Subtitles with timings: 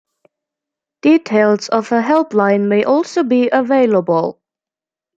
[1.03, 4.41] Details of a helpline may also be available.